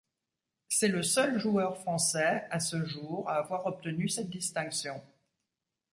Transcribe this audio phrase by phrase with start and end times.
[0.67, 4.99] C’est le seul joueur français à ce jour à avoir obtenu cette distinction.